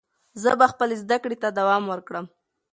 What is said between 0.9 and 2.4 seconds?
زده کړې ته دوام ورکړم.